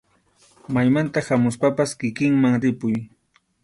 [0.77, 2.95] Maymanta hamuspapas kikinman ripuy.